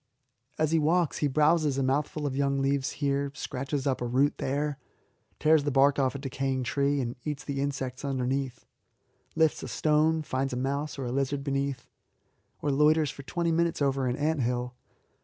As 0.57 0.71
he 0.71 0.79
walks 0.79 1.19
he 1.19 1.27
browses 1.27 1.77
a 1.77 1.83
mouthful 1.83 2.25
of 2.25 2.35
young 2.35 2.59
leaves 2.59 2.93
here, 3.03 3.31
scratches 3.35 3.85
up 3.85 4.01
a 4.01 4.07
root 4.07 4.39
there, 4.39 4.79
tears 5.37 5.63
the 5.63 5.69
bark 5.69 5.99
off 5.99 6.15
a 6.15 6.17
decaying 6.17 6.63
tree 6.63 6.99
and 6.99 7.15
eats 7.23 7.43
the 7.43 7.61
insects 7.61 8.03
underneath, 8.03 8.65
lifts 9.35 9.61
a 9.61 9.67
stone 9.67 10.15
and 10.15 10.25
finds 10.25 10.53
a 10.53 10.57
mouse 10.57 10.97
or 10.97 11.05
a 11.05 11.11
lizard 11.11 11.43
beneath, 11.43 11.87
or 12.63 12.71
loiters 12.71 13.11
for 13.11 13.21
twenty 13.21 13.51
minutes 13.51 13.79
over 13.79 14.07
an 14.07 14.15
ant 14.15 14.41
hill. 14.41 14.73